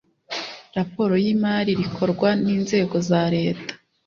raporo 0.77 1.13
y 1.23 1.27
imari 1.33 1.71
rikorwa 1.81 2.29
n 2.43 2.45
inzego 2.55 2.95
za 3.09 3.21
leta 3.35 3.73